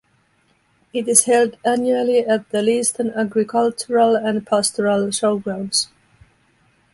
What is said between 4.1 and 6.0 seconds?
and Pastoral Showgrounds.